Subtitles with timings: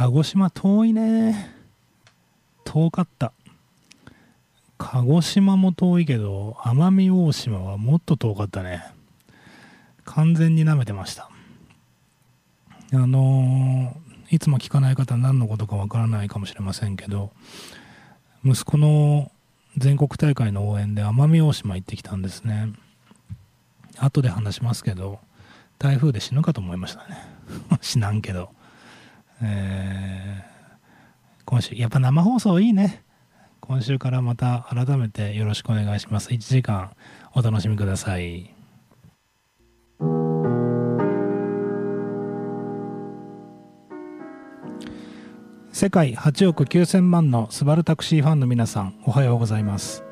[0.00, 1.54] 鹿児島遠いね。
[2.64, 3.34] 遠かった。
[4.78, 8.82] 鹿児島も遠いけど奄美大島はもっと遠かったね。
[10.06, 11.28] 完全に舐めてました。
[12.94, 17.30] あのー、いつも聞かない方何のことかわからないかもしれませんけど
[18.42, 19.30] 息子の
[19.76, 22.72] 全国大会の応援で奄美大島行ってきたんですね。
[23.98, 25.20] 後で話しますけど
[25.78, 27.18] 台風で死ぬかと思いましたね。
[27.82, 28.58] 死なんけど。
[29.42, 33.02] えー、今週やっぱ生放送いいね。
[33.60, 36.30] 今週からまた改めてよろしくお願いします。
[36.30, 36.90] 1時間
[37.34, 38.54] お楽しみください。
[45.72, 50.02] 世界8億9000万のスバルタクシーファンの皆さんおはようございます。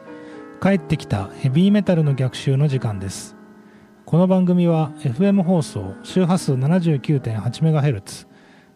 [0.63, 3.37] 帰ってきたヘビーメタルの逆襲の時間です。
[4.07, 8.28] この番組は FM 放送周波数 79.8MHz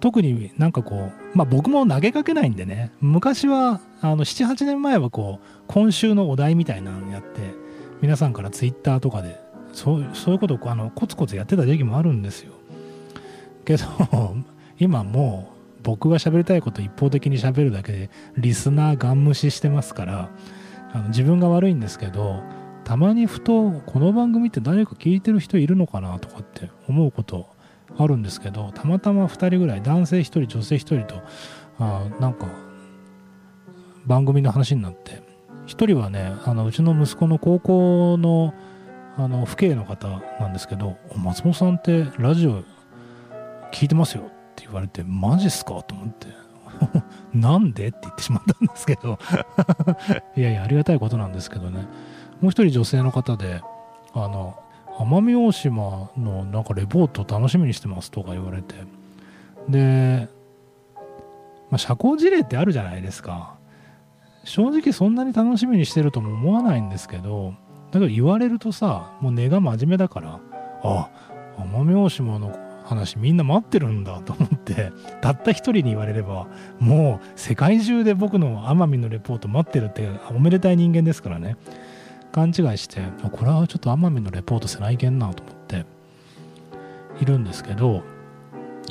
[0.00, 2.90] 特になんかこうまあ僕も投げかけないんでね。
[3.00, 7.54] 昔はあの78年前はこう今週のお題みたいなのやって
[8.00, 9.41] 皆さんからツイッターとかで
[9.72, 12.52] そうそういうことをあのコツコツやってた時期もあるんですよ。
[13.64, 13.84] けど
[14.78, 20.30] 今もう僕が喋りたいこと一方的に喋るだけでリスナーガン無視してますから
[20.92, 22.42] あの自分が悪いんですけど
[22.84, 27.48] たまにふとこの番組って誰か聞いてる人いるのかなとかって思うこと
[27.96, 31.22] あるんですけどたまたま2人ぐらい男性1人女性1人と
[31.78, 32.46] あなんか
[34.06, 35.22] 番組の話になって
[35.66, 38.54] 1人はねあのうちの息子の高校の
[39.18, 40.08] あの父兄の方
[40.40, 42.62] なんですけど「松本さんってラジオ
[43.72, 46.28] 聞いてますよ」って言われて「マジっすか?」と思って
[47.34, 49.18] 「なんで?」って言ってしまったんですけど
[50.36, 51.86] いやいやありがたいことなんですけどね
[52.40, 53.60] もう一人女性の方で
[54.14, 54.56] 「あの
[54.98, 58.74] 奄美大島のなんかレポート楽しみにしてます」とか言われて
[59.68, 60.28] で、
[61.70, 63.54] まあ、社交辞令ってあるじゃないですか
[64.44, 67.54] 正直そんなに楽しみにしてるとも思わないんですけど
[67.92, 70.40] だけど言われるとさもう根が真面目だから
[70.82, 71.10] あ
[71.58, 76.48] 奄美大島の話みんな待ってるんだと思ってたった一人に言われれば
[76.80, 81.56] もう世界中で僕の奄美のレポート待ってるっておめでたい人間ですからね。
[82.32, 85.84] 勘違いしてこれはちょっと奄美のレポートせないけんなと思って
[87.20, 88.02] いるんですけど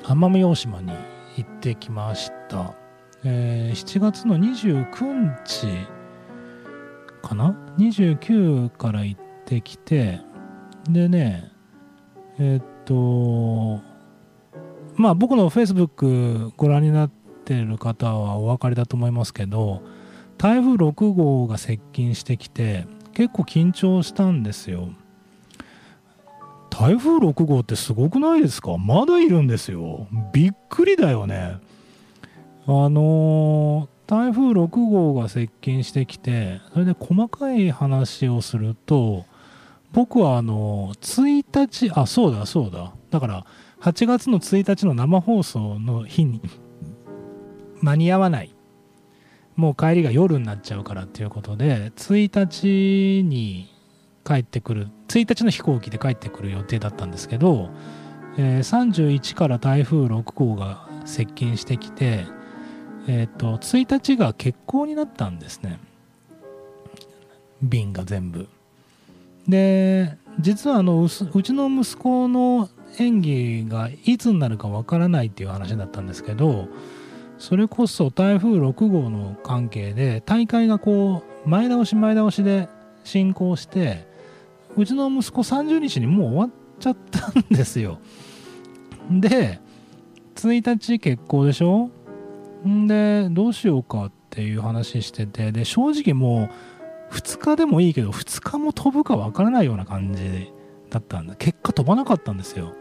[0.03, 0.91] 奄美大島に
[1.37, 2.75] 行ってきました、
[3.23, 5.67] えー、7月の29日
[7.31, 10.19] かな？29から行ってきて
[10.89, 11.49] でね
[12.37, 13.79] えっと
[14.95, 17.11] まあ僕の Facebook ご覧になっ
[17.45, 19.81] てる方はお分かりだと思いますけど
[20.37, 24.89] 台風6号が接近してきて結構緊張したんですよ。
[26.69, 28.77] 台風6号ってすごくないですか？
[28.77, 30.07] まだいるんですよ。
[30.33, 31.57] びっくりだよね。
[32.65, 39.23] あの台風6号が接近してきてそれで細かい話をすると
[39.93, 42.93] 僕はあの1日あそうだそうだ。
[43.09, 43.45] だから
[43.79, 46.41] 8月の1日の生放送の日に
[47.81, 48.53] 間に合わない。
[49.55, 53.73] もう帰りが夜になっちゃうからっていうことで1日に
[54.25, 57.69] 帰ってくる1日の飛行機で帰ってくる予定だったんですけど、
[58.37, 62.25] えー、31から台風6号が接近してきて
[63.07, 65.79] えっ、ー、と1日が欠航になったんですね。
[67.61, 68.47] 便が全部。
[69.47, 72.69] で実はあのうちの息子の
[72.99, 76.67] 演技がいつになるかわからないっていう話だったんですけど
[77.39, 82.69] それこそ台風6号の関係で大会がこう前倒し前倒しで
[83.03, 84.05] 進行して
[84.77, 86.49] うちの息子30日にもう終わっ
[86.79, 87.99] ちゃったんですよ。
[89.09, 89.59] で
[90.35, 91.89] 1日欠航でしょ？
[92.67, 96.49] んでどうしようかっていう話しててで正直も
[97.11, 100.51] う2日でもいいけど2日も飛ぶかわからないような感じ
[100.89, 102.73] だったんで結果飛ばなかったんですよ。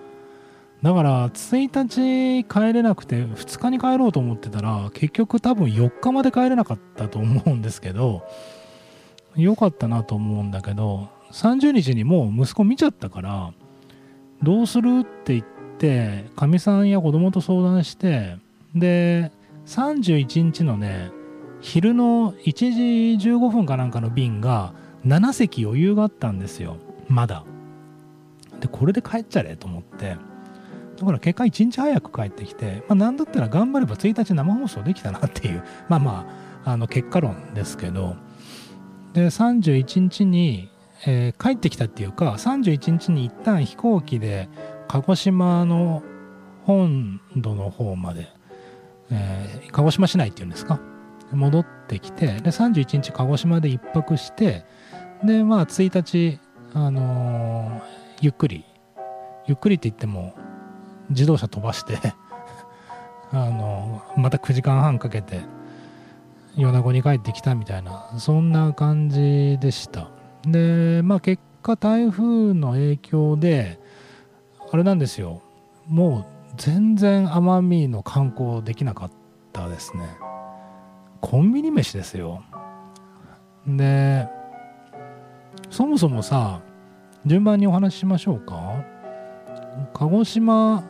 [0.82, 8.22] だから1日帰れなくて2日に帰ろうと思ってたら結局多分4日まで帰れなかったと思うんですけど
[9.36, 13.52] 良かったなと思うんだけど30日にもう息子見ちゃったから
[14.42, 15.44] どうするって言っ
[15.78, 18.38] てかみさんや子供と相談して
[18.74, 19.32] で
[19.70, 21.12] 31日のね
[21.60, 24.74] 昼の1時15分かなんかの便が
[25.06, 26.76] 7席余裕があったんですよ。
[27.08, 27.44] まだ。
[28.60, 30.16] でこれで帰っちゃれと思って。
[30.98, 36.26] だから結果1日早く帰ってきて、まあ、なんだったら頑張れば1日生放送できたなっていうまあま
[36.64, 38.16] ああの結果論ですけど。
[39.12, 40.68] で31日に、
[41.06, 44.48] えー、帰ってきたっていうか31日に一旦飛行機で
[44.88, 46.02] 鹿児島の
[46.64, 48.28] 本土の方まで、
[49.10, 50.80] えー、鹿児島市内っていうんですか？
[51.32, 54.64] 戻ってきてで31日鹿児島で1泊して
[55.24, 56.38] でまあ1日
[56.74, 58.64] あのー、ゆっくり
[59.46, 60.34] ゆっくりって言っても
[61.10, 61.98] 自動車飛ばして
[63.32, 65.40] あのー、また9時間半かけて
[66.56, 70.08] 米子に帰ってきたみたいなそんな感じでした。
[70.42, 73.78] でまあ結果台風の影響で
[74.72, 75.42] あれなんですよ。
[75.86, 79.10] もう全然奄美の観光できなかっ
[79.52, 80.08] たですね。
[81.20, 82.42] コンビニ飯ですよ。
[83.66, 84.28] で
[85.68, 86.62] そもそもさ
[87.26, 88.84] 順番にお話ししましょうか。
[89.94, 90.84] 鹿児島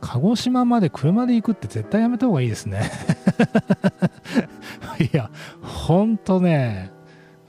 [0.00, 2.90] 鹿児島まで車で行くって絶対やめた方がいいですね。
[5.12, 5.30] いや
[5.62, 6.92] ほんとね、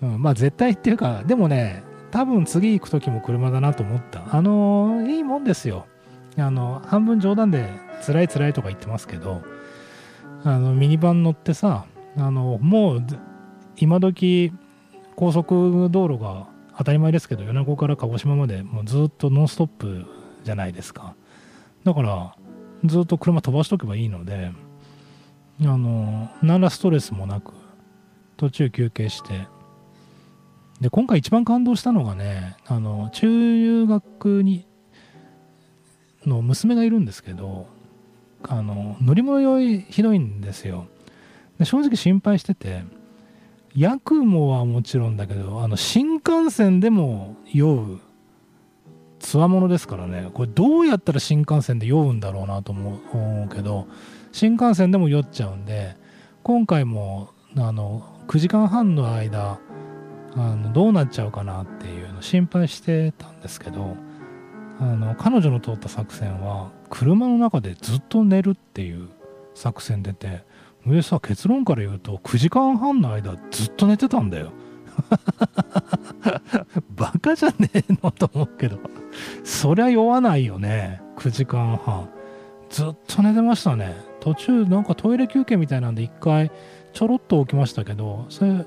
[0.01, 4.23] うん、まあ絶対っていうかでもね多分次行く時も車だなと思った。
[4.31, 5.87] あのいいもんですよ。
[6.37, 7.69] あの半分冗談で
[8.05, 9.43] 辛い辛いとか言ってますけど
[10.43, 11.85] あのミニバン乗ってさ
[12.17, 13.05] あのもう
[13.77, 14.51] 今時
[15.15, 16.47] 高速道路が
[16.77, 20.05] 当たり前ですけど米子から鹿児島までもうずっとノンストップ
[20.43, 21.15] じゃないですか。
[21.83, 22.35] だから
[22.85, 24.51] ずっと車飛ばしとけばいいので
[25.61, 27.53] あの何らストレスもなく
[28.37, 29.47] 途中休憩して。
[30.81, 34.67] で今回一番感動したのがねあの中学に
[36.25, 37.67] の娘がいるんですけど
[38.43, 40.87] あの乗り物酔いひどいんですよ。
[41.59, 42.83] で正直心配してて
[43.75, 47.99] ヤクモはもちろんだけどあの新幹線でも酔う
[49.19, 50.29] つわものですからね。
[50.33, 53.87] これどうやったら新幹線で酔うんだろうなと思うけど
[54.31, 55.95] 新幹線でも酔っちゃうんで
[56.43, 59.59] 今回もあの9時間半の間
[60.35, 63.95] あのどうなっちゃうかなっていうの心配してたんですけど
[64.83, 69.07] あの彼女の通った作戦は車の中でずっと寝るっていう
[69.55, 70.43] 作戦出て
[70.85, 74.51] 上さ結論から言うと9時間半の間ずっと寝てたんだよ。
[76.95, 78.77] バカじゃねえのと思うけど。
[79.45, 81.01] そりゃ酔わないよね。
[81.15, 82.09] 9時間半。
[82.69, 83.95] ずっと寝てましたね。
[84.19, 86.51] 途中なんかトイレ休憩みたいなんで一回
[86.91, 88.65] ちょろっと起きましたけどそれ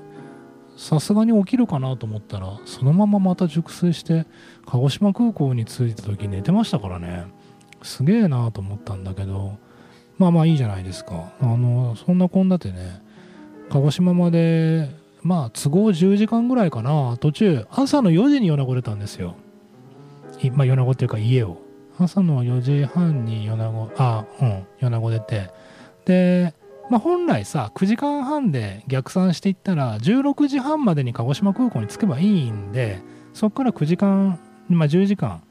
[0.77, 4.25] さすがに起きるかなと思ったらそのまままた熟睡して
[4.65, 7.25] 鹿児島空港に着いた時寝てましたからね。
[7.83, 9.57] すげえなと思ったんだけど
[10.17, 11.33] まあまあいいじゃないですか。
[11.41, 13.01] あのそんなこんなでね
[13.69, 14.89] 鹿児島まで
[15.23, 17.17] まあ都合10時間ぐらいかな。
[17.17, 19.35] 途中朝の4時に米子出たんですよ。
[20.53, 21.57] まあ米子っていうか家を。
[21.99, 25.49] 朝の4時半に米子あうん米子出て。
[26.05, 26.53] で
[26.89, 33.01] まあ、本来さ9時間半で逆算していったら16時半までに鹿児島空港に着けばいいんで
[33.33, 34.39] そこから9時間、
[34.69, 35.43] まあ、10時間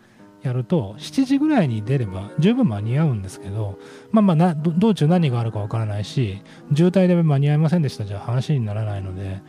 [0.42, 3.78] やると7時ぐらいに出れば十分間に合うんですけど
[4.12, 6.42] まあまあ道中何があるかわからないし
[6.74, 8.04] 渋滞で間に合いませんでした。
[8.04, 9.40] じゃあ話にならないので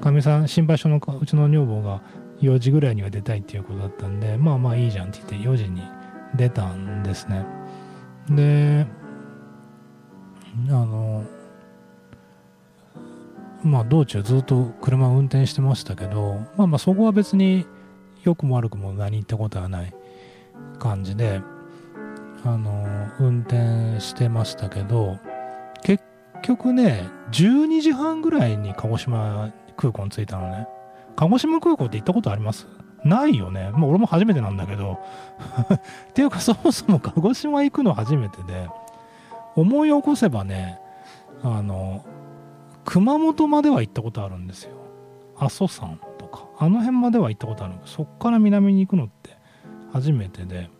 [0.00, 2.02] かみさん心配性のうちの女房が
[2.40, 5.82] 4時ぐらいには出たいっていうことだったんでまあまあいいじゃんって言って4時に
[6.36, 7.44] 出たんですね。
[8.30, 8.86] で
[10.68, 11.24] あの
[13.62, 17.66] まあ道中ずっと車を運転してましたけどまあまあそこは別に
[18.24, 19.94] 良くも悪くも何言ったことはない
[20.78, 21.40] 感じで
[22.44, 22.86] あの
[23.20, 25.18] 運転してましたけど
[25.82, 26.02] 結
[26.42, 30.66] 局ね12時半ぐらいに鹿児島空港に着いたのね。
[31.16, 32.66] 鹿児島空港って行ったことあります？
[33.04, 33.70] ないよね。
[33.70, 34.98] もう俺も初めてなんだけど。
[36.10, 38.68] っていうかそもそも鹿児島行くの初めてで。
[39.56, 40.78] 思い起こせばね
[41.42, 42.04] あの
[42.84, 44.76] 熊本までは行ったことあるんですよ。
[45.38, 46.46] 阿蘇山とか。
[46.58, 49.36] あの辺までは行ったことあるんでそっから南に行くのって
[49.92, 50.70] 初めてで、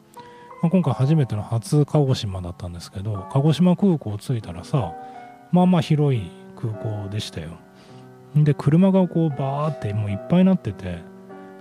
[0.63, 4.95] まあ、今回初めての初鹿児島だったんですけど鹿児島空港着いたらさ
[5.53, 7.51] まあまあ広い空港でしたよ。
[8.35, 10.99] で車がこうバーってもういっぱいになってて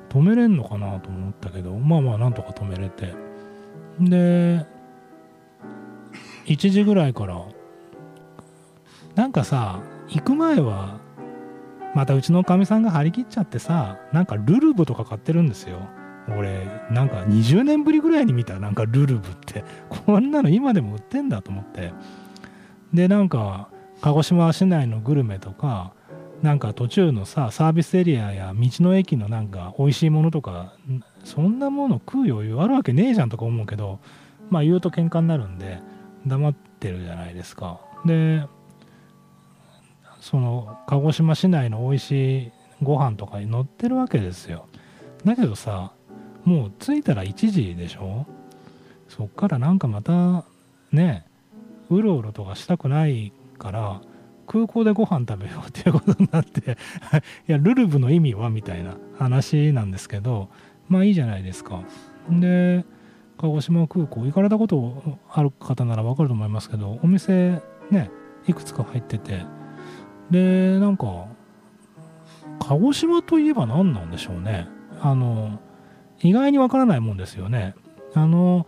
[0.10, 3.14] 止めれんのかなと思ったけどまあまあなんとか止めれて。
[4.00, 4.66] で
[6.46, 7.42] 1時ぐらいから。
[9.16, 11.00] なんかさ行く前は
[11.96, 15.80] またうちのかみさんが張り切っちゃってさなんかルルブとか買ってるんですよ。
[16.38, 19.64] 俺なんか20年ぶりぐらいに見たなんかルルブって。
[20.06, 21.94] こんなの今でも売ってんだと思って。
[22.94, 23.70] でなんか
[24.02, 25.94] 鹿児島市内のグルメとか
[26.42, 30.74] なんか途中のさサービスエリアや道の駅のなんか美味しいものとか
[31.24, 34.00] そんなもの食う余裕あるわけねえじゃんとか思うけど
[34.50, 35.80] まあ言うと喧嘩になるんで
[36.26, 37.80] 黙ってるじゃないですか。
[38.06, 38.46] で
[40.20, 42.52] その鹿児島市内の美味しい
[42.82, 44.68] ご飯とかに載ってるわけですよ。
[45.24, 45.92] だけどさ
[46.44, 48.26] もう着いたら1時でしょ？
[49.08, 50.46] そっからなんかまた
[50.92, 51.26] ね
[51.90, 54.02] うろうろとかしたくないから
[54.48, 56.72] 空港でご飯食べようっていうことになって
[57.48, 58.50] いやルルブの意味は？
[58.50, 60.50] みたいな話なんですけど
[60.90, 61.82] まあいいじゃないですか。
[62.30, 62.84] で
[63.38, 67.62] 鹿児島空港行かれたことある方ならわかると思いますけどお店
[67.92, 68.10] ね
[68.48, 69.46] いくつか入ってて。
[70.32, 71.28] でなんか
[72.60, 74.68] 鹿児島といえば何なんでしょうね。
[75.02, 75.60] あの
[76.22, 77.76] 意外にわからないもんですよね。
[78.14, 78.66] あの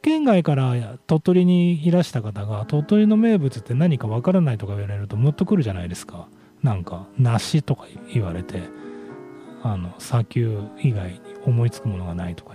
[0.00, 6.28] 県外から鳥取にいらした方が鳥取の名物って何かわからないとか言われるとムッとくるじゃないですか。
[6.62, 8.62] なんか梨とか言われて
[9.62, 12.54] あの砂丘以外に思いつくものがないとか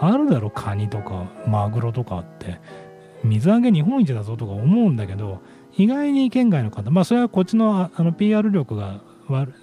[0.00, 2.60] あるだろカニとかマグロとかって。
[3.24, 5.42] 水揚げ日本一だぞとか思うんだけど
[5.76, 9.00] 意外に県外の方まあそれはこっちのあの PR 力が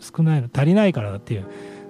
[0.01, 1.46] 少ないの足りないからだっていう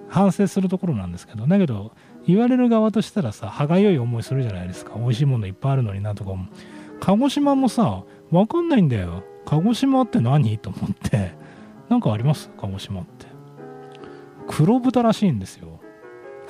[0.08, 1.90] 反省するところなんですけどだけど
[2.24, 4.94] 言われる側としたらさ歯がゆい思いするじゃないですか。
[4.96, 6.46] 美味しいものいっぱいあるのになとかも
[7.00, 9.24] 鹿児島もさ分かんないんだよ。
[9.44, 10.56] 鹿児島って何？
[10.58, 11.32] と思って。
[11.88, 12.48] 何かあります？
[12.60, 13.26] 鹿児島って。
[14.46, 15.75] 黒豚らしいんですよ。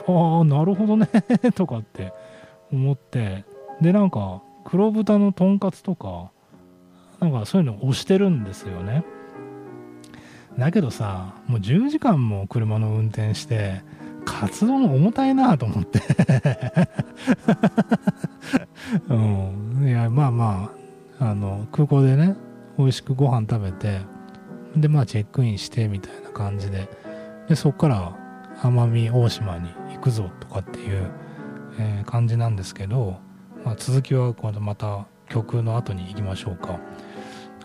[0.09, 1.09] ああなるほどね
[1.55, 2.13] とかって
[2.73, 3.45] 思って。
[3.81, 6.31] でなんか黒豚のとんかつとか
[7.21, 9.05] なんかそういうの押してるんですよね。
[10.59, 13.83] だけどさもう10時間も車の運転して
[14.25, 16.01] 活動の重たいなと思って。
[19.09, 20.71] うん、いやまあま
[21.21, 22.37] ああの空港でね
[22.79, 24.01] 美味しくご飯食べて
[24.77, 26.89] でまあチェックインしてみたいな感じで。
[27.49, 28.13] でそっから
[28.63, 29.69] 奄美大島に
[30.07, 31.11] くぞとかっていう、
[31.79, 33.19] えー、感じなんですけど、
[33.65, 36.79] まあ、続きはこまた曲の後に行きましょうか。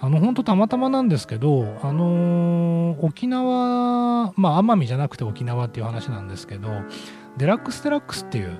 [0.03, 6.69] あの本当たまたまなんですけど、あのー、沖縄まあ奄美じゃなくて沖縄っていう話なんですけど
[7.37, 8.57] デラックス・デラックスっていう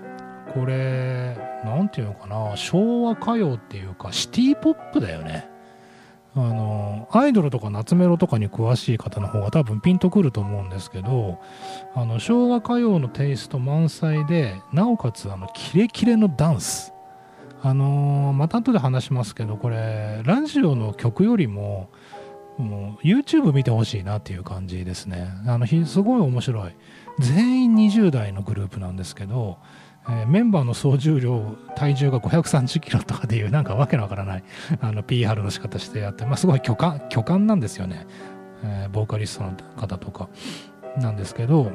[0.53, 1.35] これ
[1.65, 5.49] 何ていうのかな昭和歌謡っていうかシティ・ポップだよね
[6.33, 11.39] あのアイドルとか懐メロとかに詳しい方の方が多分ピンとくると思うんですけど
[11.93, 16.93] あの昭和歌謡のテイスト満載でなおかつあのキレキレのダンス。
[17.63, 21.89] あの、また後で話しますけどこれラジオの曲よりも
[22.57, 26.75] もう YouTube 見てほしいなっていう感じですねあのすごい面白い
[27.19, 29.59] 全員20代のグループなんですけど、
[30.07, 34.43] えー、メンバーの総重量体重が530キロとかでいうなんかわけのわからない
[34.79, 38.07] あの PR の仕方してやって、まあ、すごい巨漢巨漢なんですよね、
[38.63, 40.29] えー、ボーカリストの方とか。
[40.97, 41.71] なんですけど、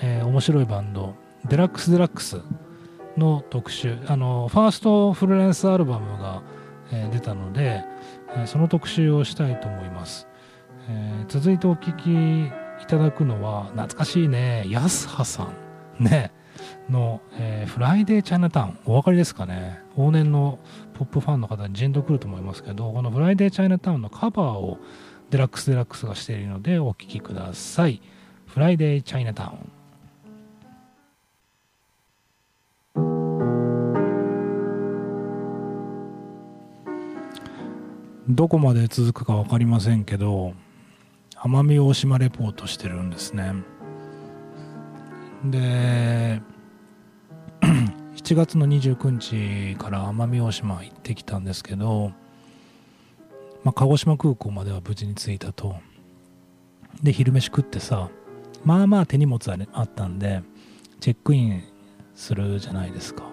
[0.00, 1.14] えー、面白いバンド
[1.46, 2.40] デラックス・デラックス
[3.16, 6.42] の特集あのファーストフルレンスアルバムが、
[6.90, 7.84] えー、出たので、
[8.34, 10.26] えー、その特集をしたいと思います、
[10.88, 12.50] えー、続いてお聴きい
[12.86, 15.44] ただくのは懐かしいね泰葉さ
[16.00, 16.04] ん。
[16.04, 16.32] ね。
[16.90, 19.80] の、えー、フライデーチャイナタウンお分かりですかね。
[19.96, 20.58] 往年の
[20.94, 24.78] ポップファンの方にじんとくると思いますけどこのフライデーチャイナタウンのカバーを
[25.30, 28.00] デラックスデラックスがしているのでお聴きください。
[28.46, 29.72] フライデーチャイナタウン
[38.28, 40.54] どこまで続くか分かりませんけど
[41.36, 43.52] 奄美大島レポートしてるんですね。
[45.44, 46.40] で
[48.24, 52.10] 7月の29日から奄美大島行ってきたんですけど、
[53.64, 55.76] まあ、鹿児島空港までは無事に着いたと。
[57.02, 58.08] で昼飯食ってさ
[58.64, 60.42] まあまあ手荷物あったんで
[61.00, 61.64] チェックイン
[62.14, 63.24] するじゃないですか。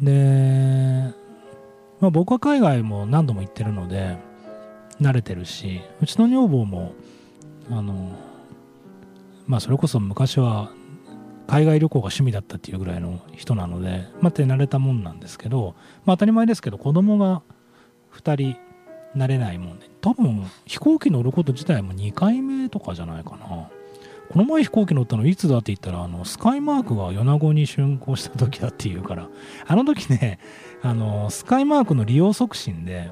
[0.00, 1.12] で
[1.98, 4.18] まあ、僕は海外も何度も行ってるので
[5.00, 6.92] 慣れてるしうちの女房も
[7.72, 8.16] あの
[9.48, 10.70] まあそれこそ昔は
[11.52, 15.74] 海外旅行が趣味だったっていうぐらいの人なので、まあ、手慣れたもんなんですけど、
[16.06, 17.42] まあ、当たり前ですけど子供が
[18.14, 18.58] 2人
[19.14, 23.68] 慣れないもんで多分飛行機乗ること自体も2回目とかじゃないかな。
[24.30, 29.28] この前飛行機乗ったのいつだって言ったら、あの、スカイマークが米子に竣工した時だっていうから、
[29.66, 30.38] あの時ね、
[30.80, 33.10] あの、スカイマークの利用促進で、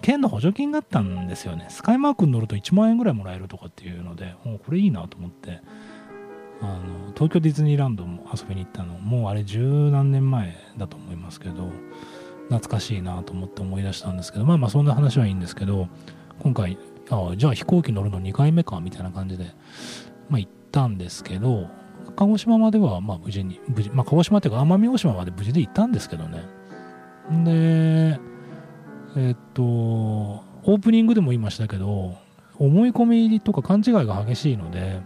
[0.00, 1.66] 県の補助金があったんですよね。
[1.70, 5.60] スカイマークに乗ると1万円ぐらいもらえるとかっていうので、もうこれいいなと思って、
[6.62, 11.70] あの、東京ディズニーランドも遊びに行ったの、もうあれ十何年前だと思いますけど、
[12.48, 15.88] 懐かしいなと思って思い出したんですけど、まあまあそんな話はいいんですけど、
[16.40, 16.78] 今回、
[17.10, 19.52] あじゃあ飛行機乗るの2回目かみたいな感じで、
[20.28, 21.68] まあ行ったんですけど、
[22.16, 26.42] 鹿児島まではまあ無事に、無事まあ鹿児島っていうか奄美大島まで無事で行ったんですけどね。
[27.44, 28.20] で、
[29.16, 32.16] えっと、オープニングでも言いましたけど、
[32.58, 35.00] 思い込みとか勘違いが激しいので、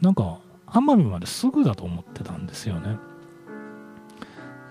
[0.00, 2.96] なんか、奄美まですぐだと思ってたんですよね。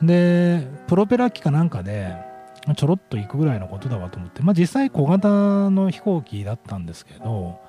[0.01, 2.15] で、プロペラ機かなんかで、
[2.75, 7.59] ちょろっと行くぐらいのことだわと思って、まあ実際小型の飛行機だったんですけど、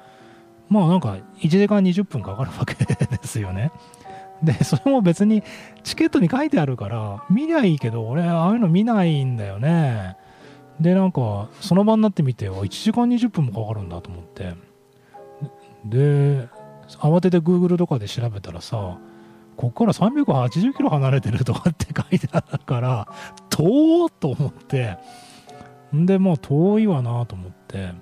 [0.68, 3.72] まあなんか1時間20分かかるわけですよね。
[4.42, 5.42] で、それも別に
[5.82, 10.16] チケットに書いてあるから、見りゃいいけど、俺、ああいうの見ないんだよね。
[10.80, 14.54] で、なんか、その場になってみて、1時間20分もかかるんだと思って。
[15.84, 16.48] で、
[16.96, 18.98] 慌てて Google とかで調べたらさ、
[19.56, 23.08] ここから380キロ離れてるとかって書いてあるから、
[23.50, 24.96] 遠っと思って、
[25.92, 27.92] で、まあ遠いわなと思って、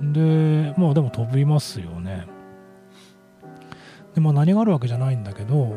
[0.00, 2.26] で、まあでも飛びますよね。
[4.14, 5.76] で、まあ何があるわけじゃないんだけど、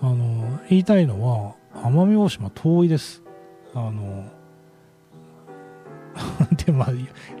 [0.00, 3.22] あの、言いたいのは、奄美大島遠いです。
[3.74, 4.24] あの、
[6.64, 6.88] で、まあ、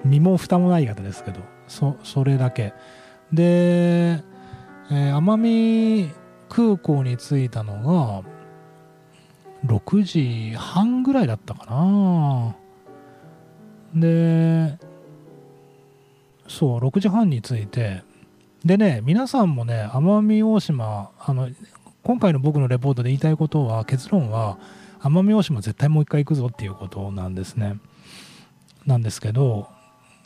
[0.04, 2.74] 身も蓋もない方ですけど、そ、それだけ。
[3.32, 6.10] で、えー、奄美
[6.48, 8.36] 空港に着いたのが、
[9.66, 12.56] 6時半ぐらいだったかな。
[13.94, 14.78] で、
[16.48, 18.02] そう、6時半に着いて、
[18.64, 21.48] でね、皆さんもね、奄美大島、あの、
[22.02, 24.58] 今回の僕のレポートで言いたいことは、結論は、
[25.00, 27.78] 奄美大島絶対もう一回行くぞっていうことなんですね。
[28.86, 29.68] なんですけど、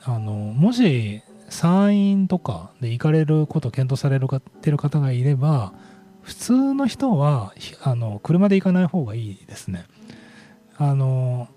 [0.05, 5.75] あの、もし、山陰とかで行かれることを検討されるかてる方がいれば、
[6.23, 9.85] 普通の人はあの車で行かない方がいいですね。
[10.77, 11.49] あの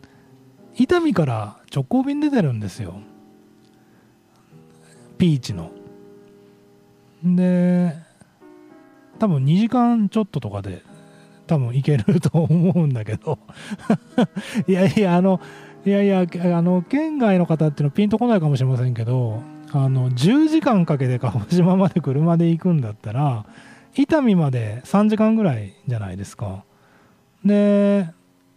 [0.76, 2.96] 伊丹から直行便出てるんですよ。
[5.18, 5.72] ピーチの。
[7.24, 7.96] で、
[9.20, 10.82] 多分2時間ちょっととかで
[11.46, 13.38] 多分行けると思うんだけど
[14.68, 15.40] いやいや、あの、
[15.86, 16.26] いやいや、
[16.58, 19.42] あの、県外の方っていうのはピンとこないかもしれませんけど、
[19.76, 23.46] あの、10時間かけて鹿児島まで車で行くんだったら、
[23.96, 26.64] 伊丹まで3時間ぐらいじゃないですか。
[27.44, 28.08] で、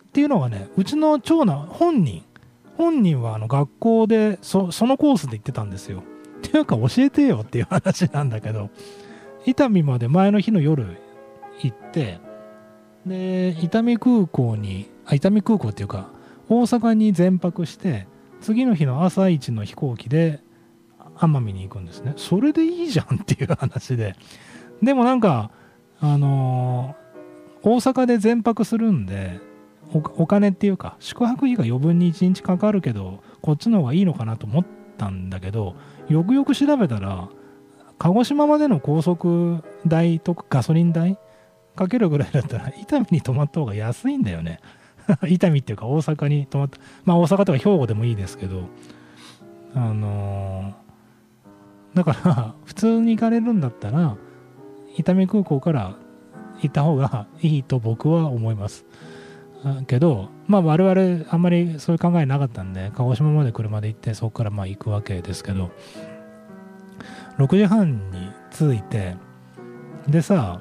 [0.08, 2.22] っていうのがね、うちの長男、本人、
[2.76, 6.02] 本人はあの学校でそのコースで行ってたんですよ。
[6.38, 8.70] っていうか教えてよっていう話なんだけど、
[9.46, 10.98] 伊丹まで前の日の夜
[11.62, 12.18] 行って、
[13.06, 16.08] で、伊丹空港に、あ、伊丹空港っていうか、
[16.48, 18.06] 大阪に全泊して、
[18.42, 20.40] 次の日の朝一の飛行機で
[21.18, 22.14] 奄美に行くんですね。
[22.16, 24.16] それでいいじゃんっていう話で。
[24.82, 25.50] でもなんか、
[26.00, 29.40] あのー、大阪で全泊するんで
[29.92, 34.66] お金っていうか宿泊費が余分に1日かかるけどこっちの方がいいのかなと思っ
[34.98, 35.76] たんだけど
[36.08, 37.28] よくよく調べたら
[37.98, 41.18] 鹿児島までの高速代とかガソリン代
[41.76, 44.60] かけるぐらいだったら伊丹に泊まった方が安いんだよね
[45.28, 48.62] 伊丹っていうか大阪に泊まったまあ大阪とか兵庫でもいいですけど
[49.74, 50.72] あのー、
[51.96, 54.16] だから 普通に行かれるんだったら
[54.96, 55.96] 伊丹空港から
[56.60, 58.86] 行った方がいいと僕は思います。
[59.88, 65.70] けど、まあ我々あんまりそういう考えなかったんで、鹿児島まで車で行ってそこからまあ行くわけですけど、
[67.38, 69.16] 6時半に着いて、
[70.06, 70.60] でさ、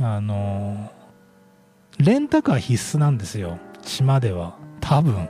[0.00, 0.92] あの、
[1.98, 3.58] レンタカー必須なんですよ。
[3.82, 4.56] 島では。
[4.80, 5.28] 多分。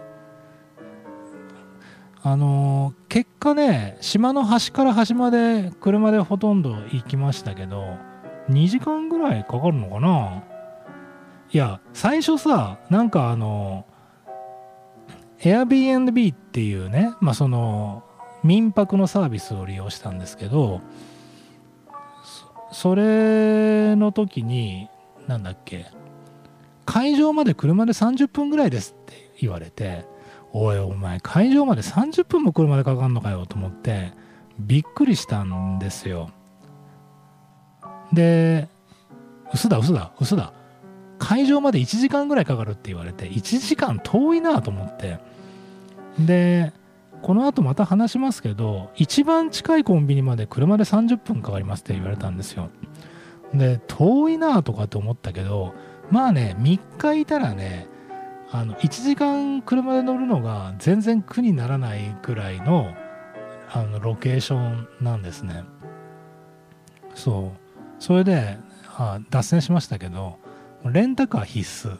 [2.30, 7.96] あのー、結果ね、島の端から端まで車でほとんど行きましたけど、
[8.50, 10.44] 2時間ぐらいかかるのかな。
[11.50, 13.86] いや、最初さ、なんかあの、
[15.40, 18.04] Airbnb っていうね、まあその、
[18.44, 20.82] 民泊のサービスを利用したんですけど、
[22.72, 24.90] それの時に、
[25.26, 25.86] なんだっけ、
[26.84, 30.17] 会場まで車で30分ぐらいですって言われて、
[30.52, 34.12] おいお前会場まで30分も車でかかんのかよと思って
[34.58, 36.30] びっくりしたんですよ。
[38.12, 38.68] で
[39.52, 40.52] 嘘だ嘘だ嘘だ。
[41.18, 45.18] 会場まで1時間ぐらいかかるって言われて1時間遠いなと思って。
[46.18, 46.72] で
[47.22, 52.70] この後また話しますけど一番近いコンビニまで車で30分かかりますって言われたんですよ。
[53.54, 55.74] で遠いなとかって思ったけど
[56.10, 57.86] まあね3日いたらね
[58.50, 62.94] あの1時間車で乗るのが全然苦にならないくらいの
[63.70, 65.64] あのロケーションなんですね。
[67.14, 68.02] そう。
[68.02, 68.58] それで
[68.96, 70.38] あ脱線しましたけど
[70.84, 71.98] レンタカー必須。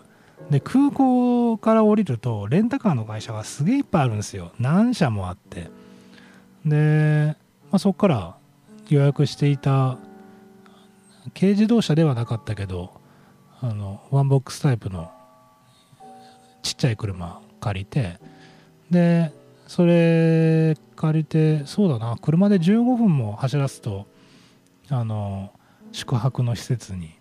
[0.50, 4.52] で空港から降りるとレンタカーの会社がすげえいっぱいあるんですよ。
[4.58, 5.70] 何社もあって。
[6.64, 7.36] で、
[7.70, 8.36] まあ、そこから
[8.88, 9.98] 予約していた
[11.38, 12.92] 軽自動車ではなかったけど
[13.60, 15.10] あのワンボックスタイプの
[16.62, 18.18] ちっちゃい車借りて
[18.90, 19.32] で
[19.66, 24.06] それ借りてそうだな車で15分も走らすと
[24.90, 25.52] あの
[25.92, 27.14] 宿泊の施設に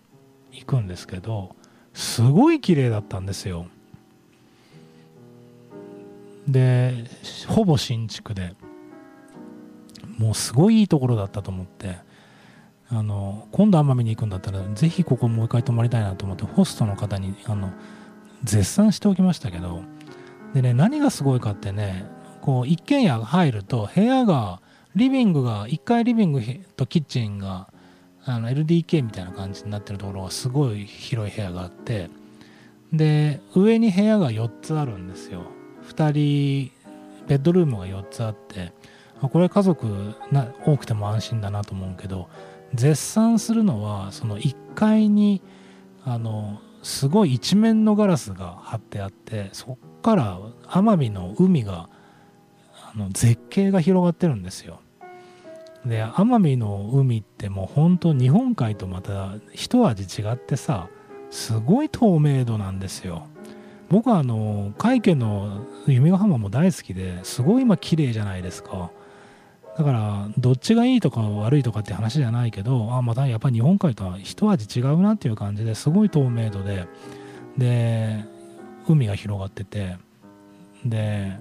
[0.52, 1.54] 行くんですけど
[1.94, 3.66] すごい綺麗だったんですよ。
[6.46, 7.04] で
[7.46, 8.54] ほぼ新築で
[10.16, 11.98] もうすごいいいところだったと思って
[12.88, 17.70] あの今度奄美に行くんだったらぜひここもう一回泊まりたいなと思ってホストの方にあの
[18.44, 19.82] 絶賛しておきましたけど
[20.54, 22.06] でね何がすごいかってね
[22.40, 24.60] こう一軒家入ると部屋が
[24.94, 26.40] リビングが1階リビング
[26.76, 27.68] とキッチンが
[28.24, 32.10] あの LDK みたいな感じになってるところがすごい広い部屋があって
[32.92, 35.44] で上に部屋が4つあるんですよ。
[35.88, 36.72] 2人
[37.26, 38.72] ベッドルームが4つあって
[39.20, 42.28] これ家族な多くても安心だなと思うけど
[42.74, 45.42] 絶賛するのはその1階に
[46.04, 51.90] あのすごい一面のガラスが貼ってあってそっから奄美の海が
[52.82, 54.80] あの絶景が広がってるんですよ。
[55.84, 60.88] で奄美の海ってもう本当日本海とまた一味違ってさ
[61.30, 63.26] すごい透明度なんですよ。
[63.90, 68.90] 僕はあの海家の弓ヶ浜も大好きですごい今綺麗じゃないですか。
[69.78, 76.86] だからどっちがいいとか悪いとかって話じゃないけどあまたやっぱり日本海とは一味違うなっていう感じですごい透明度で。
[77.56, 78.24] で
[78.88, 79.96] 海が広がってて。
[80.84, 81.36] で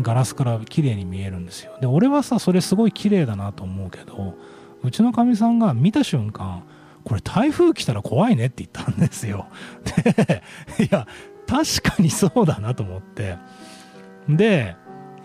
[0.00, 1.72] ガラスから綺麗に見えるんですよ。
[1.80, 4.34] で俺はさそれすごい綺麗だなと思うけど
[4.82, 6.62] うちのかみさんが見た瞬間
[7.04, 9.46] これ台風来たら怖いねって言ったんですよ。
[10.06, 10.42] で
[10.84, 11.06] いや
[11.46, 13.36] 確かにそうだなと思って。
[14.28, 14.76] で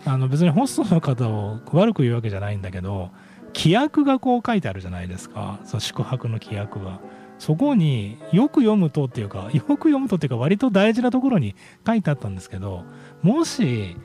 [0.06, 3.10] あの別にホストの方を悪く言うわけじゃないんだけど
[3.54, 5.60] 規約がこう書いてあるじゃないですか。
[5.64, 7.00] そう宿泊の規約が
[7.38, 11.54] そこによく読むとっていうかよく読むとっていうか割と大事なところに
[11.86, 12.84] 書いてあったんですけど
[13.22, 13.96] もし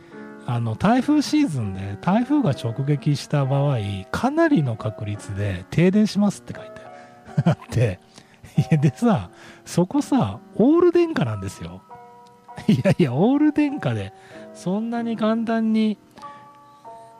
[0.46, 3.78] あの台風シーズンで台風が直撃した場合
[4.12, 6.72] かなりの確率で停電しますって書いて
[7.46, 8.00] あ って。
[8.82, 9.30] でさ
[9.66, 11.82] そこさオール電化なんですよ。
[12.68, 14.14] いやいやオール電化で
[14.54, 15.98] そんなに簡単に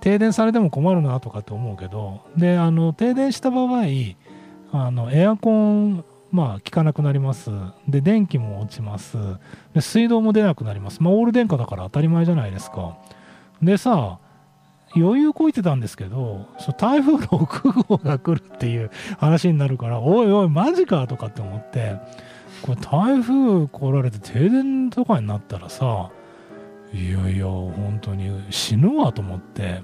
[0.02, 3.84] 停電されても困るなとかって思うけどであの停電した場合
[4.72, 7.52] あのエアコンまあ効かなくなります。
[7.90, 9.18] で電気も落ちます。
[9.74, 11.04] で水道も出なくなります。
[11.04, 12.98] まあオール電化だから当たり前じゃないですか。
[13.62, 14.18] でさ
[14.96, 21.96] 余裕こいてたんですけど台風6号が来るっていう話になるからおいおいマジかとかって思って
[22.62, 26.12] これ台風来られて停電とかになったらさ
[26.94, 28.30] いやいや本当に。
[28.50, 29.84] 死ぬわと思って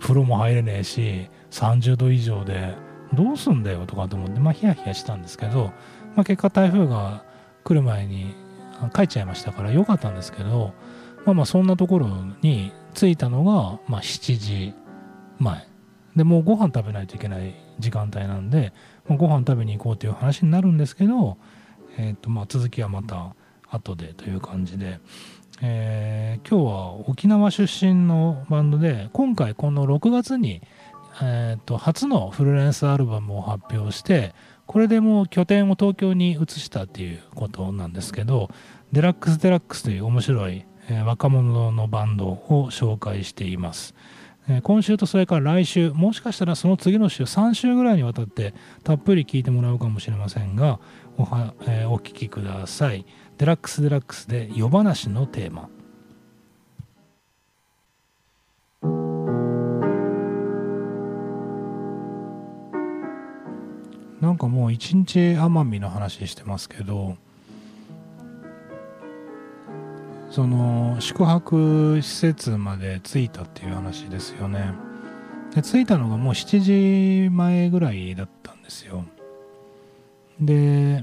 [0.00, 2.74] 風呂も入れねえし30度以上で
[3.12, 5.72] どうすんだよとかと思ってまあヒヤヒヤしたんですけど、
[6.16, 7.24] まあ、結果台風が
[7.64, 8.34] 来る前に
[8.94, 10.72] 帰っちゃいましたから良かったんですけど
[11.24, 12.08] まあまあそんなところ
[12.42, 14.74] に着いたのが、まあ、7時
[15.38, 15.70] 前。
[16.16, 18.72] でもうご飯食べないといけない時間帯なんで、
[19.06, 21.38] まあ、ご飯食べに行こうという話になるんですけど、
[21.98, 23.36] えーとまあ、続きはまた
[23.68, 24.98] 後でという感じで、
[25.62, 30.62] えー、今日は沖縄出身のバンドで今回この6月に、
[31.22, 34.34] えーと、初のフルレンスアルバムを発表して
[34.66, 38.50] これでもう拠点を東京に移したっていうことなんですけど
[38.92, 43.94] デラックス・デラックスという面白い、えー、若者のバンドを紹介しています。
[44.62, 50.80] 今週とそれから来週もしかしたらその次の週3週ぐらいにわたってたっぷり聞いてもらうかもしれませんが
[51.16, 53.06] おは、えー、お聞きください。
[53.40, 55.70] デラックス・デラックスで夜話のテーマ。
[64.20, 67.16] なんかもう一日奄美の話してますけど
[70.28, 74.74] その宿泊施設まで着いたっていう話ですよね。
[75.54, 79.06] で着いたのがもう7時前ぐらいだったんですよ。
[80.38, 81.02] で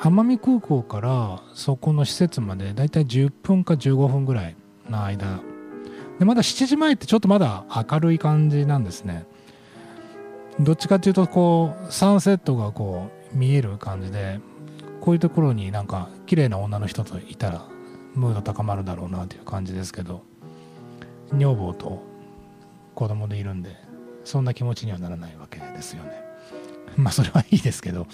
[0.00, 4.56] 奄美空港からそこの施設までだいたい10分か15分ぐらい
[4.88, 5.40] の間。
[6.18, 9.26] でまだ7時前ってちょっとまだ明るい感じなんですね。
[10.60, 14.40] どっちかっていうとこうサンセットがこう見える感じで
[15.00, 17.64] こういうところになんか綺麗な女の人といたら
[18.14, 20.22] ムード高まるだろうなという感じですけど
[21.32, 22.02] 女房と
[22.94, 23.76] 子供でいるんで
[24.24, 26.27] そんな気持ちにはならないわけですよね。
[27.00, 28.06] まあそれはいいですけど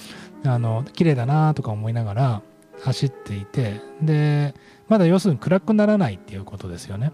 [0.44, 2.42] あの綺麗だなとか思いながら
[2.82, 4.54] 走っていてで
[4.88, 7.12] まだ要するに暗くならないっていうことですよね。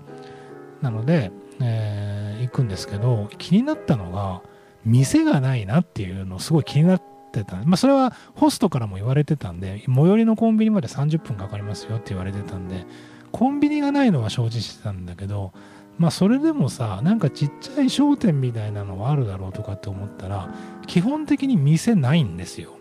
[0.82, 1.30] なので、
[1.60, 4.40] えー、行くんですけど気になったのが
[4.84, 7.02] 店がないなっていうのすごい気になっ
[7.32, 12.86] てた、まあ、それはホストからも言われてたんで最寄りのコンビニまで30分かかりますよって言われてたんで
[13.30, 15.52] コンビニがないのは承知してたんだけど
[15.98, 20.48] まあそれでもさなんかちっちゃい商店みたいなのはあるだろうとかって思ったら
[20.86, 22.76] 基本的に店ないんですよ。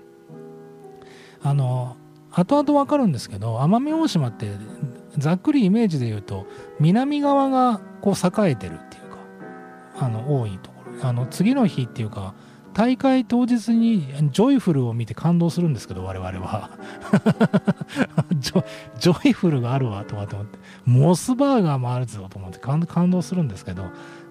[1.42, 1.96] あの
[2.32, 4.52] 後々わかるんですけど奄美大島って
[5.18, 6.46] ざっくりイメージで言うと
[6.80, 9.18] 南側がこう栄えてるっていうか
[10.06, 10.80] あの多いところ。
[11.02, 12.34] あの次の日っていうか
[12.80, 16.70] 大会当日にジョイフルを見て感動するんですけど我々は。
[18.40, 23.84] ジョイフルがあるわとかと思ってモスバーガーもあるぞと思って感動するんですけど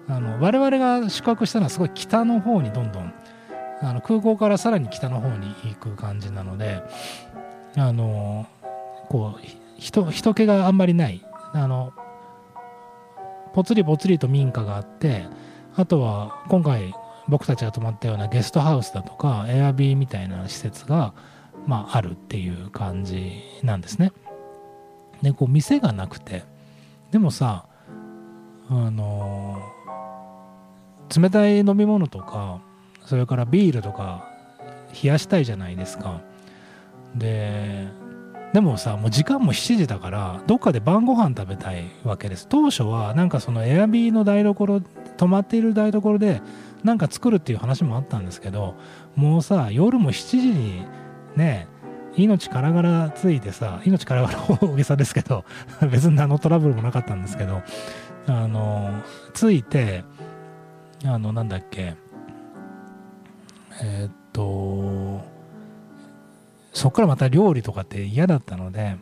[0.09, 3.13] あの我々が宿泊したのはすごい北の方にどんどん
[3.83, 6.81] あの空港からさらに北の方に行く感じなので
[7.77, 8.47] あの
[9.09, 9.45] こう
[9.77, 11.93] 人人気があんまりないあの
[13.53, 15.27] ぽつりぽつりと民家があって
[15.75, 16.95] あとは今回
[17.29, 21.13] 僕たちが泊まったようなゲストハウスだとかエアビーみたいな施設が、
[21.67, 24.11] まあ、あるっていう感じなんですね。
[25.21, 26.43] でこう店がなくて
[27.11, 27.65] でもさ
[28.69, 29.59] あの
[31.15, 32.61] 冷たい飲み物とか
[33.05, 34.27] それからビールとか
[35.03, 36.21] 冷やしたいじゃないですか。
[37.15, 37.87] で
[38.53, 44.81] でもさもう時間も7時だからどっかで晩ご飯食べたいわけです当初はなんかそのエアビーの台所
[45.17, 46.41] 泊まっている台所で
[46.83, 48.75] なんか作るっていう話もあったんですけど
[49.15, 50.85] もうさ夜も7時に
[51.35, 51.67] ね
[52.15, 55.45] 命からがらついてさ命からがら大げさですけど
[55.91, 57.61] 別に何のトラブルもなかったんですけど
[58.27, 59.01] あの
[59.33, 60.03] ついて
[61.05, 61.95] あのなんだっけ
[63.81, 65.23] えー、っと
[66.73, 68.97] そっからまた料理とかって嫌だったので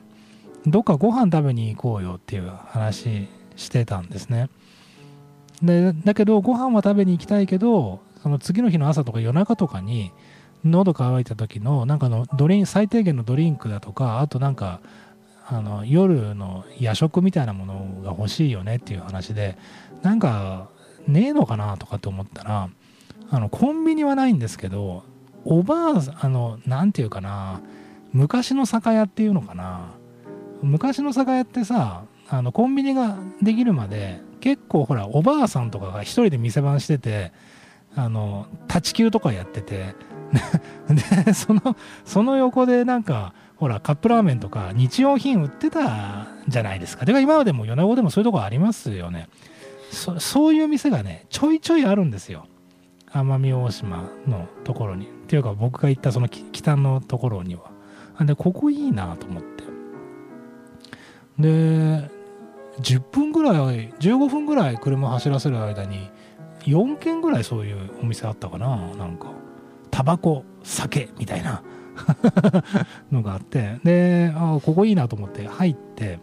[0.65, 4.49] どっかご飯食べに行こうよっていう話してたんですね。
[5.61, 10.11] でだけどご飯は食べに行きたいけどその次の日の朝とか夜中とかに
[10.63, 14.81] 喉乾いた時のなんかのドリン最低限のドリンクだとかあとなんか
[15.47, 19.57] あの夜の夜食みたいなものが欲しいよねっていう話で
[20.01, 20.69] なんか
[21.07, 22.69] ねえのかなとかって思ったら
[23.29, 25.03] あのコンビニはないんですけど
[25.45, 27.61] おばああの何て言うかな
[28.11, 29.91] 昔の酒屋っていうのかな。
[30.61, 37.32] 昔の酒屋ってさあのコンビニができるまで結構ほらおばあさんとかが一人で店番してて
[37.95, 39.95] あの立ち球とかやってて
[41.26, 47.06] でそのその横でなんかほらカップラーメンとか日用品売ってたじゃないですか。
[47.06, 49.28] で今までも米子でもそういうとこありますよね。
[49.91, 52.45] そういう店がねちょいちょいあるんですよ。
[53.12, 55.06] 奄美大島のところに。
[55.06, 57.71] っていうか僕が行ったその北のところには。
[58.21, 59.63] でここいいなと思って。
[61.39, 62.10] で
[62.81, 66.09] 10分ぐらい15分ぐらい車走らせる間に
[66.61, 69.31] 4軒ぐらいそういうお店あったかななんか。
[69.89, 71.63] タバコ酒みたいな。
[73.11, 73.79] のがあって。
[73.83, 76.19] であここいいなと思って入って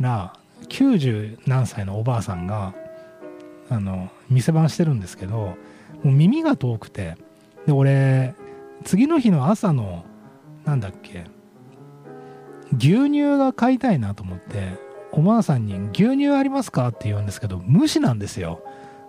[0.00, 0.32] ら
[0.68, 2.74] 90何歳のおばあさんが
[3.68, 5.56] あの店番してるんですけども
[6.04, 7.16] う耳が遠くて
[7.66, 8.34] で俺
[8.84, 10.04] 次の日の朝の
[10.64, 11.24] なんだっけ
[12.72, 18.62] 牛乳が買いたいなと思っておばあさんに「牛乳ありますか?」って言うんですけど無視なんですよ。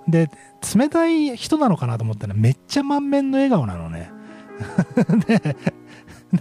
[0.07, 0.29] で
[0.75, 4.11] 冷たい人なのかなと思ったらめっちゃ満面の笑顔なのね。
[5.27, 5.55] で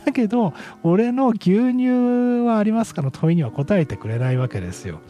[0.05, 5.01] だけど俺の牛乳はありますかの問いには答えてくれないわけですよ。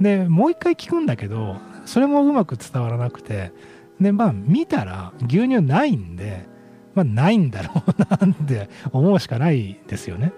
[0.00, 3.52] でもう一回聞くんだけどそれもうまく伝わらなくて。
[4.00, 6.46] でまあ見たら牛乳ないんで
[6.94, 10.32] まあないんだろうなって思うしかないですよね。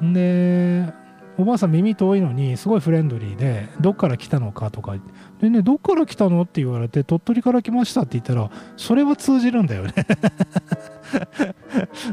[0.00, 0.92] で
[1.42, 4.94] おばあさん耳遠いのにすごいフレンドリーでどっから来たのかとか
[5.40, 9.92] でねどっから来たのって言われて鳥取から来ましたって言ったらそれは通じるんだよね。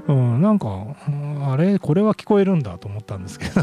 [0.07, 0.67] うん、なんか
[1.51, 3.61] あれこれは聞こえるんだと思ったんですけど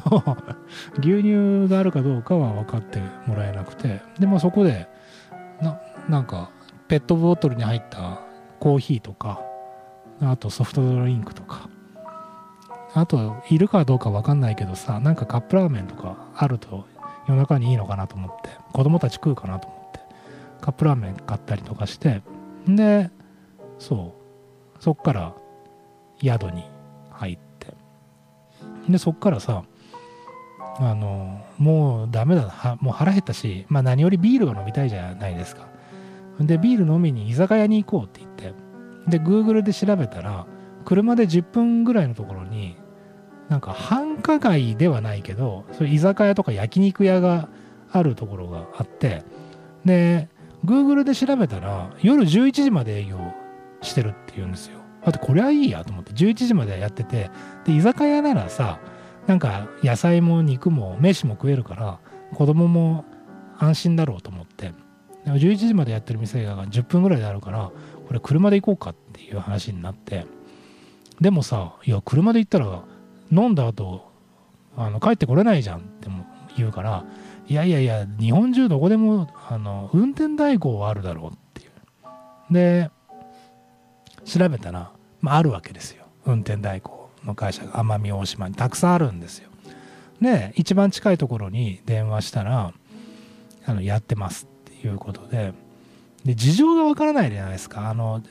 [1.01, 4.89] 牛乳があるかどうかは分かってもらえなくてでもそこで
[5.61, 6.51] ななんか
[6.87, 8.21] ペットボトルに入った
[8.61, 9.41] コーヒーとか
[10.21, 11.69] あとソフトドリンクとか
[12.97, 16.87] あといるかどうか分かんないけどさなんかカップラーメンとかあると
[17.29, 20.01] 夜中にいいのかなと思って子供たち食うかなと思って
[20.63, 22.23] カップラーメン買ったりとかして
[22.67, 23.11] で
[23.79, 24.15] そ
[24.79, 25.35] うそっから
[26.23, 26.65] 宿に
[27.11, 27.75] 入って
[28.89, 29.65] でそっからさ
[30.79, 35.69] あのもうダメだはもう腹減ったし、まあ、何よりビールが飲みたいじゃないですか。
[36.41, 40.47] でビール飲みに居酒屋に行こうって言ってで Google で調べたら
[40.85, 42.77] 車で10分ぐらいのところに
[43.49, 47.49] なんか繁華街ではないけどそれ居酒屋とか焼肉屋が
[47.91, 49.23] あるところがあって
[49.85, 50.29] で
[50.65, 53.19] Google で調べたら夜11時まで営業
[53.83, 54.81] してるっていうんですよ。
[55.05, 57.31] だってこれはいいやと思って11時までやってて
[57.65, 58.81] で居酒屋ならさ
[59.29, 62.01] なんか野菜も肉も飯も食えるから
[62.35, 63.05] 子供も
[63.57, 64.73] 安心だろうと思って
[65.25, 67.71] 11時までやってる店が10分ぐらいであるから
[68.09, 70.27] これ車で行こうかっていう話になって
[71.21, 72.83] でもさいや車で行ったら
[73.33, 74.11] 飲んだ後
[74.77, 76.09] あの帰ってこれないじゃんって
[76.57, 77.05] 言うから
[77.49, 82.53] いやいやいや日本中どこでもあの運転代行はあるだろうっていう。
[82.53, 82.91] で
[84.25, 86.05] 調べたら、まあ、あるわけですよ。
[86.25, 89.49] 運転代行の会社が奄美大島にたくさんあるんですよ。
[90.21, 92.73] で一番近いところに電話したら
[93.65, 95.53] あのやってますっていうことで
[96.25, 97.89] で事情がわからないじゃないですか。
[97.89, 98.23] あの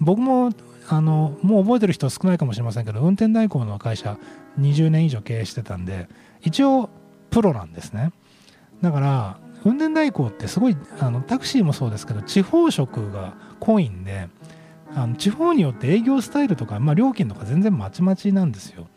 [0.00, 0.52] 僕も
[0.88, 4.18] あのもう覚えてる人少ないかもしれませんけど運転代行の会社
[4.58, 6.08] 20年以上経営してたんで
[6.42, 6.90] 一応
[7.30, 8.12] プロなんですね。
[8.82, 14.28] だから運転代行ってすごいあのタクシーもそうですけど地方色が濃いんで
[14.94, 18.88] あの地方によって営業スタイルとか、まあ、料金とか全然まちまちなんですよ。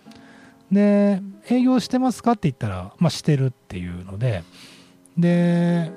[0.71, 4.43] で営業してますかって言ったら、まあ、してるっていうので
[5.17, 5.91] で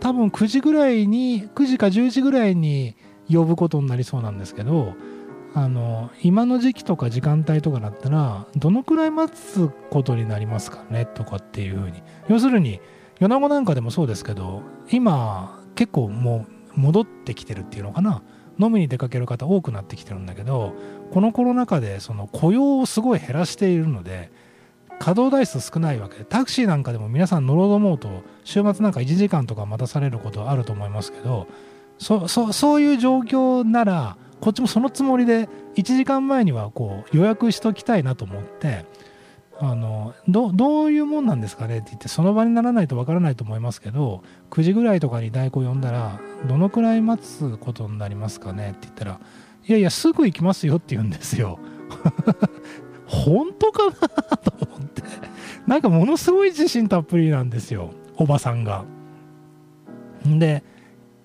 [0.00, 2.96] 多分9時ぐらいに9時か10時ぐらいに
[3.30, 4.94] 呼ぶことになりそうなんですけど
[5.58, 11.06] あの今の時期とか時間帯とかだったらどのくらい待つことになりますかね？
[11.06, 12.02] とかっていうふうに。
[12.28, 12.78] 要するに
[13.20, 16.44] 米子なんかでもそうですけど今結構も
[16.76, 18.22] う戻ってきてるっていうのかな？
[18.58, 20.74] 飲みに出かける方多くなってきてるんだけど
[21.10, 24.30] このコロナ禍でその雇用をすごい減らしているので
[24.98, 31.46] 稼働台数少ないわけでタクシーなんかでも皆さん乗ろうと思うと週末なんか1時間とか待たされることあると思いますけど
[31.98, 38.84] そそそういう状況ならこっちもそのつもりで1時間前にはこう予約しときたいなと思って
[39.58, 49.20] あのどどういうもんなんですかねって言ってその場にならないとわからないと思いますけど9時ぐらいとかに代行呼んだらどのくらい待つことになりますかねって言ったら
[49.66, 51.58] いやいやすぐ行きますよって言うんですよ。
[53.06, 55.02] 本当かなと思って。
[55.66, 58.84] なんかものすごい自信たっぷりなんですよおばさんが。
[60.24, 60.62] で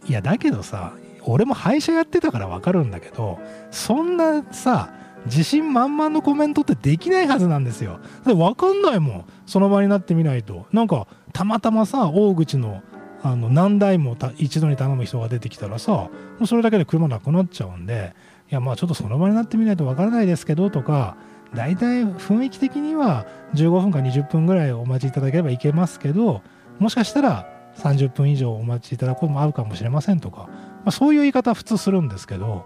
[0.08, 0.93] いやだけどさ
[1.25, 4.93] 俺も廃車やってたから分かるんだけどそんなさ
[5.25, 7.99] 自信満々のコメントってできないはずなんですよ。
[8.25, 10.65] で分かんないもんその場になってみないと。
[10.71, 12.81] なんかたまたまさ大口の
[13.23, 16.10] あの何台も一度に頼む人が出てきたらさも
[16.41, 18.15] うそれだけで車なくなっちゃうんで
[18.49, 21.17] いやまあちょっとその場になってみないと分からないですけどとか
[21.53, 26.41] 大体雰囲気的には15分か20分ぐらいお待ちいただければいけますけど
[26.79, 30.49] もしかしたら30分以上お待ちいただくこともあるかもしれませんとか
[30.83, 32.65] まあ、そういう言い方普通するんですけど、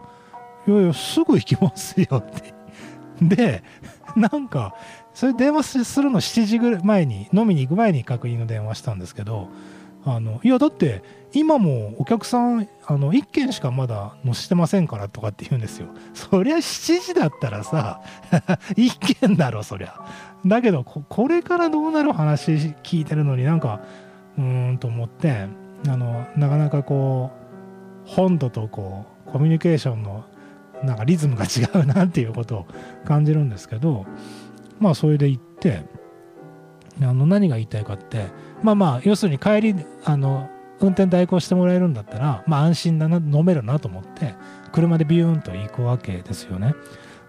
[0.68, 2.54] いやいや、すぐ行きますよって。
[3.22, 3.64] で、
[4.16, 4.74] なんか、
[5.14, 9.50] それ電話するの7時ぐらい前に、飲みに行く前に確認の電話したんですけど、
[10.08, 11.02] あのいや、だって、
[11.34, 15.88] 今もお客さん、あの1件しかまだ乗せてませんからとかって言うんですよ。
[16.14, 18.02] そりゃ7時だったらさ、
[18.78, 20.00] 1件だろ、そりゃ。
[20.46, 22.52] だけどこ、これからどうなる話
[22.84, 23.82] 聞いてるのになんか、
[24.38, 25.48] うーんと思って、
[25.88, 27.45] あの、なかなかこう、
[28.06, 30.26] 本土とこうコミュニケーションの
[30.84, 32.68] なんかリズムが違うなっていうことを
[33.06, 34.06] 感じるんですけど
[34.80, 35.84] まあそれで行って
[37.02, 38.28] あの何が言いたいかって
[38.62, 44.36] まあまあ要するに帰りあの運転代行してもらえるんだったらまあ安心だな飲めるなと思って
[44.72, 46.76] 車でビューンと行くわけですよね。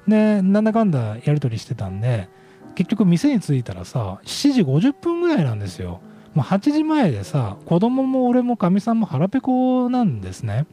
[0.07, 2.29] でなんだかんだやり取りしてたんで
[2.75, 6.01] 結局店に着いたらさ7時50分ぐらいなんですよ。
[6.37, 10.67] もう8時前でさ子供も俺もかみさんも腹ペコなんですね。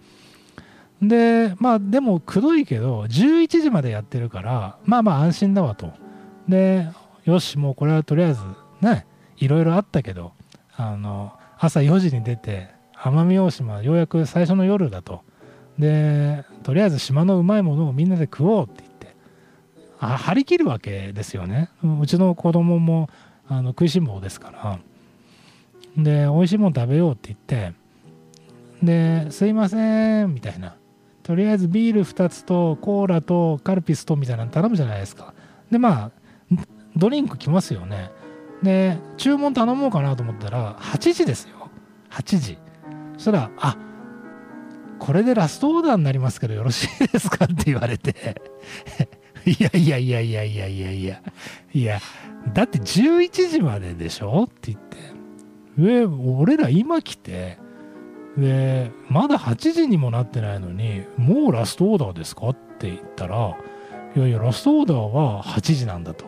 [1.01, 5.93] でまあでもくどいけど11時までやってるからまあまあ安心だわと。
[6.49, 6.89] で
[7.23, 8.41] よしもうこれはとりあえず
[8.81, 9.07] ね
[9.37, 10.33] いろいろあったけど
[10.75, 15.21] あの朝4時に出て奄美大島ようやく最初の夜だと。
[15.79, 19.15] でとりあえず島のうまいものをみんなで食おうって言って
[20.01, 21.69] あ張り切るわけですよね。
[22.01, 23.09] うちの子供も
[23.47, 24.79] あの食いしん坊ですから。
[25.97, 27.73] で、美味しいもの食べようって言って、
[28.81, 30.75] で、すいません、みたいな。
[31.23, 35.33] とりあえずビール2つとコーラとカルピスとみたいなの頼むじゃないですか。
[35.71, 36.11] で、まあ、
[36.97, 38.11] ドリンク来ますよね。
[38.63, 41.69] で注文頼もうかなと思ったら8時ですよ
[42.09, 42.57] 8時
[43.17, 43.77] そしたら「あ
[44.99, 48.41] これでラストオーダーになりますけどよろしいですか?」って言われて
[49.45, 51.21] いやいやいやいやいやいやいや
[51.73, 51.99] いや
[52.53, 54.97] だって11時まででしょって言って
[55.77, 57.57] 上俺ら今来て
[58.37, 62.49] でまだ8時にもなってないのにもうラストオーダーですか？
[62.49, 63.55] って言ったら
[64.15, 66.25] いやいやラストオーダーは8時なんだと。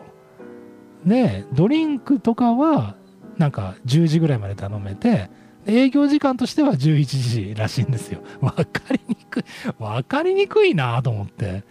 [1.04, 2.96] でドリンクとかは
[3.38, 5.30] なんか10時ぐらいまで頼めて
[5.66, 8.20] 営業時間としては11時らしいんですよ。
[8.40, 9.44] 分かりにくい
[9.78, 11.64] 分かりにくいなと思って。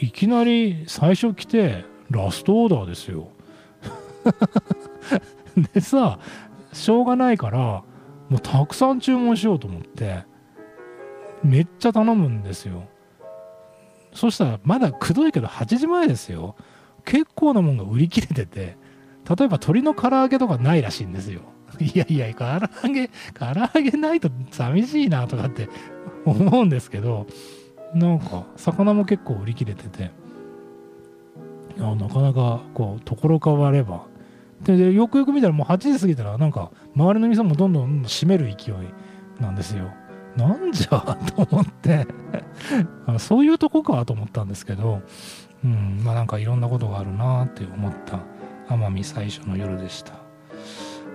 [0.00, 3.30] いきなり最初来てラストオーダーですよ。
[5.62, 6.18] でさ
[6.72, 7.58] しょうがないから
[8.28, 10.24] もうたくさん注文しようと思って
[11.42, 12.84] めっちゃ頼むんですよ。
[14.12, 16.56] そしたらまだくどいけど8時前ですよ。
[17.04, 21.42] 結構なもんが売り切れてて例えば鶏の唐揚げとかないらしいんですよ。
[21.80, 22.44] いやいや唐
[22.88, 25.68] 揚げ唐揚げないと寂しいなとかって
[26.24, 27.26] 思うんですけど
[27.94, 30.10] なんか魚も結構売り切れてて
[31.78, 34.06] なかなかこうところ変われば
[34.64, 38.74] でよくよく見たらもう8時過ぎたらなんか周りの店もどんどん閉める勢い
[39.40, 39.92] なんですよ。
[40.36, 41.00] なんじゃ
[41.36, 42.06] と思って。
[43.18, 45.02] そういうとこかと思ったんですけど。
[45.64, 48.20] うんまあなんかいろんなことがあるなって思った。
[48.68, 50.12] 奄美最初の夜でした。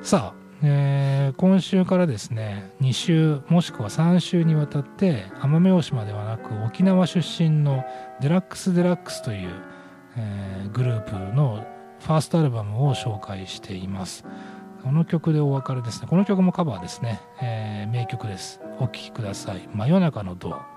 [0.02, 7.86] さあ、えー、今週からですね2週もしくは3週にわたって奄美大島ではなく沖縄出身の
[8.22, 9.50] デラックス・デラックスという、
[10.18, 11.66] えー、グループの
[12.04, 14.26] ファーストアルバムを紹介しています。
[14.84, 16.08] この曲でお別れですね。
[16.10, 18.60] この曲もカバーですね、えー、名曲です。
[18.80, 19.70] お聴きください。
[19.74, 20.73] 真夜中のドア。